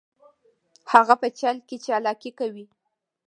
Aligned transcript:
هغه 0.91 1.15
په 1.21 1.27
چل 1.39 1.57
کې 1.67 1.75
چلاکي 1.85 2.31
کوي 2.39 2.65